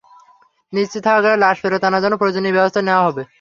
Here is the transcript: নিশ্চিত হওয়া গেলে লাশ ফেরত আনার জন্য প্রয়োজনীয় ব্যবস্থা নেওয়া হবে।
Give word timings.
নিশ্চিত 0.73 1.03
হওয়া 1.07 1.23
গেলে 1.23 1.37
লাশ 1.37 1.57
ফেরত 1.61 1.83
আনার 1.83 2.01
জন্য 2.03 2.15
প্রয়োজনীয় 2.17 2.55
ব্যবস্থা 2.57 2.81
নেওয়া 2.81 3.05
হবে। 3.07 3.23